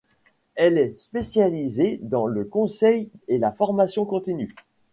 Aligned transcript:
Elle 0.55 0.79
est 0.79 0.99
spécialisée 0.99 1.99
dans 2.01 2.25
le 2.25 2.43
conseil 2.43 3.11
et 3.27 3.37
la 3.37 3.51
formation 3.51 4.03
continue. 4.03 4.55